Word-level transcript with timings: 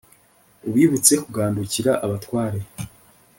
ubibutse 0.67 1.13
kugandukira 1.23 1.91
abatware 2.05 2.59